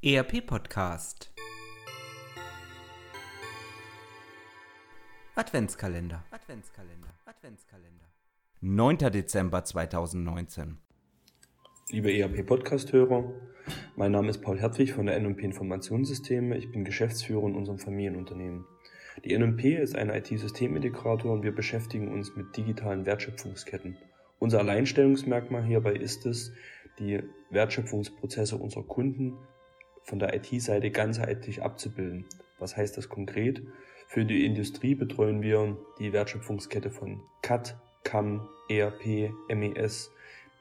ERP 0.00 0.46
Podcast 0.46 1.32
Adventskalender 5.34 6.22
Adventskalender 6.30 7.08
Adventskalender 7.26 8.04
9. 8.60 8.98
Dezember 9.10 9.64
2019 9.64 10.78
Liebe 11.90 12.16
ERP 12.16 12.46
Podcast 12.46 12.92
Hörer, 12.92 13.24
mein 13.96 14.12
Name 14.12 14.28
ist 14.28 14.40
Paul 14.40 14.60
Hertwig 14.60 14.92
von 14.92 15.06
der 15.06 15.18
NMP 15.18 15.42
Informationssysteme. 15.42 16.56
Ich 16.56 16.70
bin 16.70 16.84
Geschäftsführer 16.84 17.48
in 17.48 17.56
unserem 17.56 17.80
Familienunternehmen. 17.80 18.66
Die 19.24 19.36
NMP 19.36 19.80
ist 19.80 19.96
ein 19.96 20.10
IT-Systemintegrator 20.10 21.32
und 21.32 21.42
wir 21.42 21.52
beschäftigen 21.52 22.12
uns 22.12 22.36
mit 22.36 22.56
digitalen 22.56 23.04
Wertschöpfungsketten. 23.04 23.96
Unser 24.38 24.60
Alleinstellungsmerkmal 24.60 25.64
hierbei 25.64 25.94
ist 25.94 26.24
es, 26.24 26.52
die 27.00 27.20
Wertschöpfungsprozesse 27.50 28.56
unserer 28.56 28.84
Kunden 28.84 29.36
von 30.08 30.18
der 30.18 30.34
IT-Seite 30.34 30.90
ganzheitlich 30.90 31.62
abzubilden. 31.62 32.24
Was 32.58 32.76
heißt 32.76 32.96
das 32.96 33.10
konkret? 33.10 33.62
Für 34.06 34.24
die 34.24 34.46
Industrie 34.46 34.94
betreuen 34.94 35.42
wir 35.42 35.76
die 35.98 36.14
Wertschöpfungskette 36.14 36.90
von 36.90 37.20
CAD, 37.42 37.76
CAM, 38.04 38.48
ERP, 38.70 39.30
MES 39.54 40.10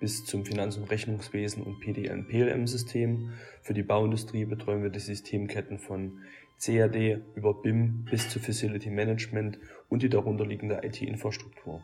bis 0.02 0.26
zum 0.26 0.46
Finanz- 0.46 0.76
und 0.76 0.92
Rechnungswesen 0.92 1.64
und 1.64 1.80
PDN 1.80 2.28
PLM-System. 2.28 3.32
Für 3.62 3.74
die 3.74 3.84
Bauindustrie 3.84 4.44
betreuen 4.44 4.84
wir 4.84 4.90
die 4.90 5.00
Systemketten 5.00 5.80
von 5.80 6.20
CAD 6.60 7.22
über 7.36 7.54
BIM 7.54 8.04
bis 8.04 8.30
zu 8.30 8.40
Facility 8.40 8.90
Management 8.90 9.60
und 9.88 10.04
die 10.04 10.10
darunterliegende 10.10 10.82
IT-Infrastruktur. 10.84 11.82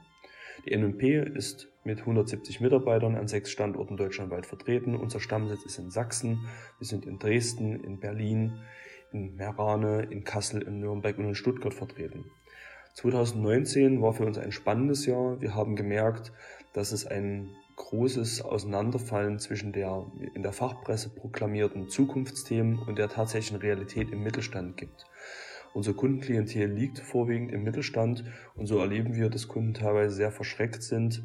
Die 0.65 0.75
NMP 0.75 1.35
ist 1.35 1.69
mit 1.83 1.99
170 1.99 2.61
Mitarbeitern 2.61 3.15
an 3.15 3.27
sechs 3.27 3.51
Standorten 3.51 3.97
deutschlandweit 3.97 4.45
vertreten. 4.45 4.95
Unser 4.95 5.19
Stammsitz 5.19 5.63
ist 5.63 5.79
in 5.79 5.91
Sachsen. 5.91 6.47
Wir 6.79 6.87
sind 6.87 7.05
in 7.05 7.19
Dresden, 7.19 7.83
in 7.83 7.99
Berlin, 7.99 8.59
in 9.11 9.35
Merane, 9.35 10.03
in 10.09 10.23
Kassel, 10.23 10.61
in 10.61 10.79
Nürnberg 10.79 11.17
und 11.17 11.25
in 11.25 11.35
Stuttgart 11.35 11.73
vertreten. 11.73 12.25
2019 12.95 14.01
war 14.01 14.13
für 14.13 14.25
uns 14.25 14.37
ein 14.37 14.51
spannendes 14.51 15.05
Jahr. 15.05 15.41
Wir 15.41 15.55
haben 15.55 15.75
gemerkt, 15.75 16.31
dass 16.73 16.91
es 16.91 17.05
ein 17.05 17.49
großes 17.75 18.43
Auseinanderfallen 18.43 19.39
zwischen 19.39 19.73
der 19.73 20.05
in 20.35 20.43
der 20.43 20.53
Fachpresse 20.53 21.09
proklamierten 21.09 21.89
Zukunftsthemen 21.89 22.77
und 22.77 22.97
der 22.97 23.09
tatsächlichen 23.09 23.57
Realität 23.57 24.11
im 24.11 24.23
Mittelstand 24.23 24.77
gibt. 24.77 25.05
Unser 25.73 25.93
Kundenklientel 25.93 26.71
liegt 26.71 26.99
vorwiegend 26.99 27.51
im 27.51 27.63
Mittelstand 27.63 28.23
und 28.55 28.67
so 28.67 28.77
erleben 28.77 29.15
wir, 29.15 29.29
dass 29.29 29.47
Kunden 29.47 29.73
teilweise 29.73 30.15
sehr 30.15 30.31
verschreckt 30.31 30.83
sind, 30.83 31.23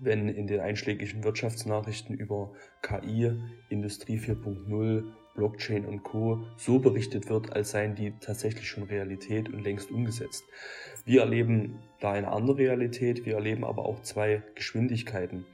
wenn 0.00 0.28
in 0.28 0.46
den 0.46 0.60
einschlägigen 0.60 1.24
Wirtschaftsnachrichten 1.24 2.16
über 2.16 2.52
KI, 2.82 3.32
Industrie 3.68 4.18
4.0, 4.18 5.04
Blockchain 5.34 5.84
und 5.84 6.02
Co. 6.02 6.44
so 6.56 6.80
berichtet 6.80 7.28
wird, 7.30 7.52
als 7.52 7.70
seien 7.70 7.94
die 7.94 8.12
tatsächlich 8.20 8.68
schon 8.68 8.84
Realität 8.84 9.48
und 9.48 9.62
längst 9.62 9.90
umgesetzt. 9.92 10.44
Wir 11.04 11.20
erleben 11.20 11.78
da 12.00 12.12
eine 12.12 12.32
andere 12.32 12.58
Realität, 12.58 13.24
wir 13.24 13.34
erleben 13.34 13.64
aber 13.64 13.84
auch 13.84 14.02
zwei 14.02 14.42
Geschwindigkeiten. 14.56 15.46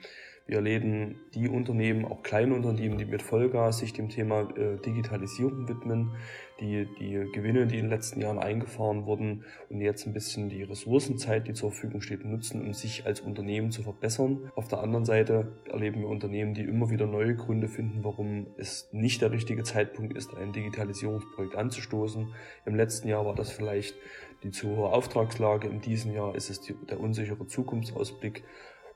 Wir 0.46 0.56
erleben 0.56 1.20
die 1.34 1.48
Unternehmen, 1.48 2.04
auch 2.04 2.22
kleine 2.22 2.54
Unternehmen, 2.54 2.98
die 2.98 3.06
mit 3.06 3.22
Vollgas 3.22 3.78
sich 3.78 3.94
dem 3.94 4.10
Thema 4.10 4.42
äh, 4.58 4.76
Digitalisierung 4.76 5.66
widmen, 5.68 6.16
die 6.60 6.86
die 6.98 7.30
Gewinne, 7.32 7.66
die 7.66 7.76
in 7.78 7.86
den 7.86 7.90
letzten 7.90 8.20
Jahren 8.20 8.38
eingefahren 8.38 9.06
wurden 9.06 9.44
und 9.70 9.80
jetzt 9.80 10.06
ein 10.06 10.12
bisschen 10.12 10.50
die 10.50 10.62
Ressourcenzeit, 10.62 11.48
die 11.48 11.54
zur 11.54 11.70
Verfügung 11.70 12.02
steht, 12.02 12.26
nutzen, 12.26 12.60
um 12.60 12.74
sich 12.74 13.06
als 13.06 13.20
Unternehmen 13.20 13.70
zu 13.70 13.82
verbessern. 13.82 14.52
Auf 14.54 14.68
der 14.68 14.80
anderen 14.80 15.06
Seite 15.06 15.56
erleben 15.70 16.02
wir 16.02 16.08
Unternehmen, 16.08 16.52
die 16.52 16.62
immer 16.62 16.90
wieder 16.90 17.06
neue 17.06 17.34
Gründe 17.36 17.68
finden, 17.68 18.04
warum 18.04 18.46
es 18.58 18.90
nicht 18.92 19.22
der 19.22 19.32
richtige 19.32 19.62
Zeitpunkt 19.62 20.14
ist, 20.14 20.34
ein 20.36 20.52
Digitalisierungsprojekt 20.52 21.56
anzustoßen. 21.56 22.34
Im 22.66 22.74
letzten 22.74 23.08
Jahr 23.08 23.24
war 23.24 23.34
das 23.34 23.50
vielleicht 23.50 23.94
die 24.42 24.50
zu 24.50 24.76
hohe 24.76 24.90
Auftragslage, 24.90 25.68
in 25.68 25.80
diesem 25.80 26.12
Jahr 26.12 26.34
ist 26.34 26.50
es 26.50 26.60
die, 26.60 26.74
der 26.90 27.00
unsichere 27.00 27.46
Zukunftsausblick 27.46 28.42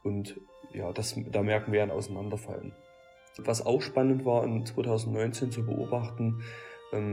und 0.02 0.40
ja, 0.72 0.92
das, 0.92 1.14
da 1.30 1.42
merken 1.42 1.72
wir 1.72 1.82
ein 1.82 1.90
Auseinanderfallen. 1.90 2.74
Was 3.38 3.64
auch 3.64 3.82
spannend 3.82 4.24
war 4.24 4.44
in 4.44 4.66
2019 4.66 5.52
zu 5.52 5.64
beobachten, 5.64 6.42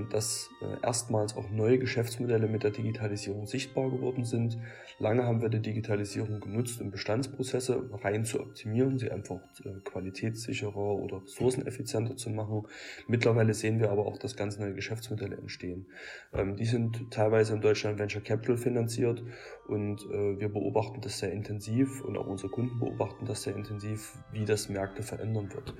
dass 0.10 0.50
äh, 0.62 0.86
erstmals 0.86 1.36
auch 1.36 1.50
neue 1.50 1.78
Geschäftsmodelle 1.80 2.48
mit 2.48 2.64
der 2.64 2.72
Digitalisierung 2.72 3.46
sichtbar 3.46 3.90
geworden 3.90 4.24
sind. 4.24 4.58
Lange 5.00 5.26
haben 5.26 5.42
wir 5.42 5.50
die 5.50 5.62
Digitalisierung 5.62 6.40
genutzt, 6.40 6.80
um 6.80 6.92
Bestandsprozesse 6.92 7.90
rein 8.04 8.24
zu 8.24 8.40
optimieren, 8.40 8.98
sie 8.98 9.12
einfach 9.12 9.42
äh, 9.66 9.82
qualitätssicherer 9.84 10.76
oder 10.76 11.22
ressourceneffizienter 11.24 12.16
zu 12.16 12.30
machen. 12.30 12.68
Mittlerweile 13.08 13.54
sehen 13.54 13.82
wir 13.82 13.92
aber 13.92 14.06
auch, 14.06 14.18
dass 14.18 14.38
ganz 14.38 14.58
neue 14.58 14.74
Geschäftsmodelle 14.74 15.36
entstehen. 15.36 15.88
Ähm, 16.34 16.56
die 16.56 16.66
sind 16.66 17.12
teilweise 17.12 17.54
in 17.54 17.62
Deutschland 17.62 18.00
Venture 18.00 18.22
Capital 18.22 18.58
finanziert 18.58 19.24
und 19.68 20.02
äh, 20.06 20.40
wir 20.40 20.50
beobachten 20.50 21.02
das 21.02 21.20
sehr 21.20 21.34
intensiv 21.34 22.02
und 22.02 22.18
auch 22.18 22.28
unsere 22.28 22.50
Kunden 22.50 22.80
beobachten 22.80 23.26
das 23.26 23.44
sehr 23.44 23.56
intensiv, 23.56 24.18
wie 24.32 24.46
das 24.46 24.70
Märkte 24.70 25.04
verändern 25.04 25.52
wird. 25.54 25.76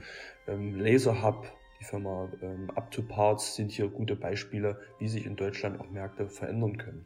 Ähm, 0.48 0.76
Laser 0.76 1.24
Hub 1.24 1.50
die 1.86 1.90
Firma 1.90 2.30
ähm, 2.42 2.70
Up 2.76 2.92
to 2.92 3.02
Parts 3.04 3.56
sind 3.56 3.72
hier 3.72 3.88
gute 3.88 4.16
Beispiele, 4.16 4.80
wie 5.00 5.08
sich 5.08 5.26
in 5.26 5.36
Deutschland 5.36 5.80
auch 5.80 5.90
Märkte 5.92 6.28
verändern 6.28 6.78
können. 6.78 7.06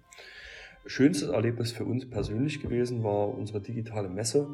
Schönstes 0.86 1.30
Erlebnis 1.30 1.72
für 1.72 1.84
uns 1.84 2.10
persönlich 2.10 2.62
gewesen 2.62 3.04
war 3.04 3.28
unsere 3.28 3.60
digitale 3.60 4.10
Messe 4.10 4.48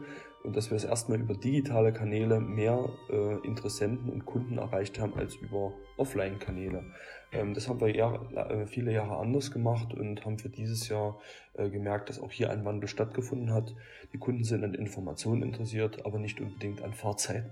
und 0.43 0.55
dass 0.55 0.71
wir 0.71 0.77
es 0.77 0.83
erstmal 0.83 1.19
über 1.19 1.35
digitale 1.35 1.93
Kanäle 1.93 2.39
mehr 2.39 2.89
äh, 3.09 3.35
Interessenten 3.45 4.09
und 4.09 4.25
Kunden 4.25 4.57
erreicht 4.57 4.99
haben 4.99 5.13
als 5.15 5.35
über 5.35 5.73
Offline-Kanäle. 5.97 6.83
Ähm, 7.31 7.53
das 7.53 7.69
haben 7.69 7.79
wir 7.79 7.95
Jahr, 7.95 8.31
äh, 8.35 8.65
viele 8.65 8.91
Jahre 8.91 9.17
anders 9.17 9.51
gemacht 9.51 9.93
und 9.93 10.25
haben 10.25 10.39
für 10.39 10.49
dieses 10.49 10.89
Jahr 10.89 11.19
äh, 11.53 11.69
gemerkt, 11.69 12.09
dass 12.09 12.19
auch 12.19 12.31
hier 12.31 12.49
ein 12.49 12.65
Wandel 12.65 12.89
stattgefunden 12.89 13.53
hat. 13.53 13.75
Die 14.11 14.17
Kunden 14.17 14.43
sind 14.43 14.63
an 14.63 14.73
Informationen 14.73 15.43
interessiert, 15.43 16.05
aber 16.05 16.17
nicht 16.17 16.41
unbedingt 16.41 16.83
an 16.83 16.93
Fahrzeiten. 16.93 17.51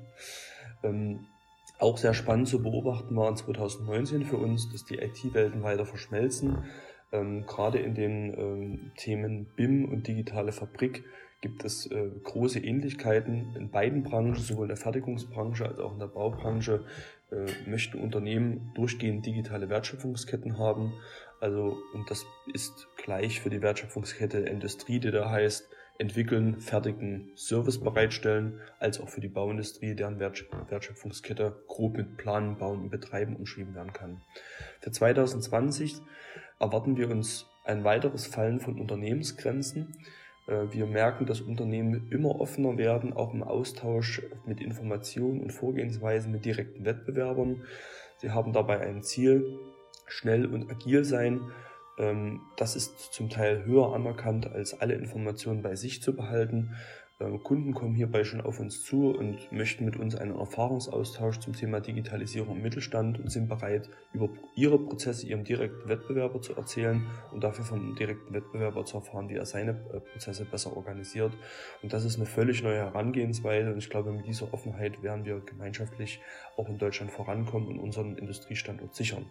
Ähm, 0.83 1.27
auch 1.79 1.97
sehr 1.97 2.13
spannend 2.13 2.47
zu 2.47 2.61
beobachten 2.61 3.15
war 3.15 3.29
in 3.29 3.35
2019 3.35 4.25
für 4.25 4.37
uns, 4.37 4.71
dass 4.71 4.85
die 4.85 4.99
IT-Welten 4.99 5.63
weiter 5.63 5.85
verschmelzen. 5.85 6.63
Ähm, 7.11 7.45
gerade 7.45 7.79
in 7.79 7.93
den 7.95 8.33
ähm, 8.37 8.91
Themen 8.97 9.45
BIM 9.55 9.85
und 9.85 10.07
digitale 10.07 10.51
Fabrik 10.51 11.03
gibt 11.41 11.65
es 11.65 11.85
äh, 11.91 12.09
große 12.23 12.59
Ähnlichkeiten 12.59 13.55
in 13.55 13.69
beiden 13.69 14.03
Branchen, 14.03 14.35
sowohl 14.35 14.65
in 14.65 14.69
der 14.69 14.77
Fertigungsbranche 14.77 15.67
als 15.67 15.79
auch 15.79 15.93
in 15.93 15.99
der 15.99 16.07
Baubranche. 16.07 16.85
Äh, 17.33 17.69
möchten 17.69 17.99
Unternehmen 17.99 18.71
durchgehend 18.75 19.25
digitale 19.25 19.69
Wertschöpfungsketten 19.69 20.57
haben. 20.57 20.93
Also, 21.39 21.77
und 21.93 22.09
das 22.09 22.25
ist 22.53 22.87
gleich 22.95 23.41
für 23.41 23.49
die 23.49 23.61
Wertschöpfungskette 23.61 24.39
Industrie, 24.39 24.99
die 24.99 25.11
da 25.11 25.29
heißt, 25.29 25.67
entwickeln, 25.99 26.59
fertigen, 26.59 27.31
Service 27.35 27.79
bereitstellen, 27.79 28.59
als 28.79 28.99
auch 28.99 29.09
für 29.09 29.21
die 29.21 29.27
Bauindustrie, 29.27 29.95
deren 29.95 30.19
Wertschöpfungskette 30.19 31.63
grob 31.67 31.97
mit 31.97 32.17
Planen, 32.17 32.57
Bauen 32.57 32.81
und 32.81 32.89
Betreiben 32.89 33.35
umschrieben 33.35 33.75
werden 33.75 33.93
kann. 33.93 34.21
Für 34.81 34.91
2020 34.91 35.97
erwarten 36.59 36.97
wir 36.97 37.09
uns 37.09 37.47
ein 37.65 37.83
weiteres 37.83 38.25
Fallen 38.25 38.59
von 38.59 38.79
Unternehmensgrenzen. 38.79 39.95
Äh, 40.47 40.65
wir 40.71 40.87
merken, 40.87 41.25
dass 41.25 41.41
Unternehmen 41.41 42.09
immer 42.11 42.39
offener 42.39 42.77
werden, 42.77 43.13
auch 43.13 43.33
im 43.33 43.43
Austausch 43.43 44.21
mit 44.45 44.61
Informationen 44.61 45.41
und 45.41 45.51
Vorgehensweisen 45.51 46.31
mit 46.31 46.45
direkten 46.45 46.85
Wettbewerbern. 46.85 47.63
Sie 48.17 48.31
haben 48.31 48.51
dabei 48.51 48.79
ein 48.81 49.03
Ziel, 49.03 49.59
schnell 50.07 50.45
und 50.45 50.69
agil 50.69 51.05
sein 51.05 51.41
das 51.95 52.75
ist 52.75 53.13
zum 53.13 53.29
Teil 53.29 53.65
höher 53.65 53.93
anerkannt, 53.93 54.51
als 54.51 54.79
alle 54.79 54.95
Informationen 54.95 55.61
bei 55.61 55.75
sich 55.75 56.01
zu 56.01 56.15
behalten. 56.15 56.75
Ähm, 57.19 57.43
Kunden 57.43 57.73
kommen 57.73 57.95
hierbei 57.95 58.23
schon 58.23 58.41
auf 58.41 58.59
uns 58.59 58.83
zu 58.83 59.11
und 59.11 59.51
möchten 59.51 59.85
mit 59.85 59.97
uns 59.97 60.15
einen 60.15 60.37
Erfahrungsaustausch 60.37 61.39
zum 61.39 61.53
Thema 61.53 61.79
Digitalisierung 61.79 62.57
im 62.57 62.61
Mittelstand 62.61 63.19
und 63.19 63.31
sind 63.31 63.47
bereit, 63.47 63.89
über 64.13 64.29
ihre 64.55 64.79
Prozesse 64.79 65.27
ihrem 65.27 65.43
direkten 65.43 65.87
Wettbewerber 65.87 66.41
zu 66.41 66.55
erzählen 66.55 67.05
und 67.31 67.43
dafür 67.43 67.65
vom 67.65 67.95
direkten 67.95 68.33
Wettbewerber 68.33 68.85
zu 68.85 68.97
erfahren, 68.97 69.29
wie 69.29 69.35
er 69.35 69.45
seine 69.45 69.71
äh, 69.71 69.99
Prozesse 69.99 70.45
besser 70.45 70.75
organisiert. 70.75 71.33
Und 71.81 71.93
das 71.93 72.03
ist 72.03 72.17
eine 72.17 72.25
völlig 72.25 72.63
neue 72.63 72.77
Herangehensweise 72.77 73.71
und 73.71 73.77
ich 73.77 73.89
glaube, 73.89 74.11
mit 74.11 74.27
dieser 74.27 74.53
Offenheit 74.53 75.01
werden 75.03 75.25
wir 75.25 75.39
gemeinschaftlich 75.39 76.19
auch 76.57 76.67
in 76.67 76.77
Deutschland 76.77 77.11
vorankommen 77.11 77.67
und 77.67 77.79
unseren 77.79 78.17
Industriestandort 78.17 78.95
sichern. 78.95 79.25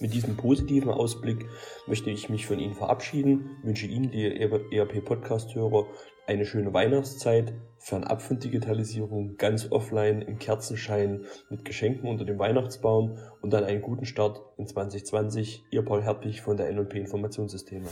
Mit 0.00 0.14
diesem 0.14 0.34
positiven 0.34 0.90
Ausblick 0.90 1.46
möchte 1.86 2.08
ich 2.08 2.30
mich 2.30 2.46
von 2.46 2.58
Ihnen 2.58 2.74
verabschieden, 2.74 3.58
wünsche 3.62 3.86
Ihnen, 3.86 4.10
die 4.10 4.24
ERP-Podcast-Hörer, 4.24 5.88
eine 6.26 6.46
schöne 6.46 6.72
Weihnachtszeit, 6.72 7.52
fernab 7.76 8.22
von 8.22 8.38
Digitalisierung, 8.38 9.36
ganz 9.36 9.70
offline, 9.70 10.22
im 10.22 10.38
Kerzenschein, 10.38 11.26
mit 11.50 11.66
Geschenken 11.66 12.08
unter 12.08 12.24
dem 12.24 12.38
Weihnachtsbaum 12.38 13.18
und 13.42 13.52
dann 13.52 13.64
einen 13.64 13.82
guten 13.82 14.06
Start 14.06 14.40
in 14.56 14.66
2020. 14.66 15.66
Ihr 15.70 15.84
Paul 15.84 16.02
Herpich 16.02 16.40
von 16.40 16.56
der 16.56 16.72
NLP 16.72 16.94
Informationssysteme. 16.94 17.88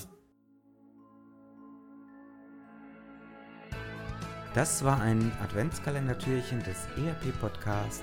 Das 4.54 4.82
war 4.82 5.00
ein 5.02 5.30
Adventskalender-Türchen 5.42 6.62
des 6.62 6.86
ERP-Podcasts 6.96 8.02